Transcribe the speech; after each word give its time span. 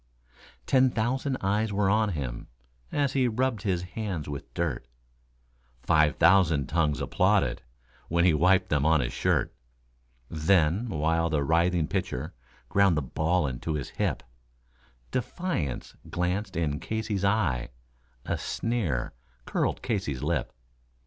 Ten 0.65 0.89
thousand 0.89 1.37
eyes 1.41 1.71
were 1.71 1.87
on 1.87 2.09
him 2.13 2.47
as 2.91 3.13
he 3.13 3.27
rubbed 3.27 3.61
his 3.61 3.83
hands 3.83 4.27
with 4.27 4.51
dirt, 4.55 4.87
Five 5.83 6.15
thousand 6.15 6.65
tongues 6.67 6.99
applauded 6.99 7.61
when 8.07 8.25
he 8.25 8.33
wiped 8.33 8.69
them 8.69 8.83
on 8.83 8.99
his 8.99 9.13
shirt; 9.13 9.53
Then, 10.27 10.89
while 10.89 11.29
the 11.29 11.43
writhing 11.43 11.87
pitcher 11.87 12.33
ground 12.67 12.97
the 12.97 13.03
ball 13.03 13.45
into 13.45 13.75
his 13.75 13.89
hip, 13.89 14.23
Defiance 15.11 15.95
glanced 16.09 16.55
in 16.55 16.79
Casey's 16.79 17.23
eye, 17.23 17.69
a 18.25 18.39
sneer 18.39 19.13
curled 19.45 19.83
Casey's 19.83 20.23
lip. 20.23 20.51